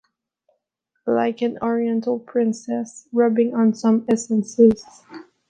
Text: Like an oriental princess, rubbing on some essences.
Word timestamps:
Like 1.05 1.43
an 1.43 1.59
oriental 1.61 2.17
princess, 2.17 3.07
rubbing 3.13 3.53
on 3.53 3.75
some 3.75 4.03
essences. 4.09 4.83